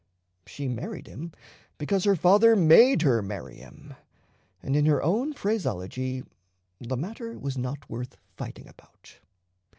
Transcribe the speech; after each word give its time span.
She 0.47 0.67
married 0.67 1.05
him 1.05 1.31
because 1.77 2.05
her 2.05 2.15
father 2.15 2.55
made 2.55 3.03
her 3.03 3.21
marry 3.21 3.57
him, 3.57 3.93
and 4.63 4.75
in 4.75 4.87
her 4.87 4.99
own 5.03 5.33
phraseology 5.33 6.23
"the 6.79 6.97
matter 6.97 7.37
was 7.37 7.55
not 7.55 7.87
worth 7.87 8.17
fighting 8.35 8.67
about." 8.67 9.19